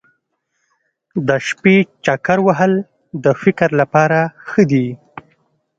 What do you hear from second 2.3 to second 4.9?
وهل د فکر لپاره ښه دي.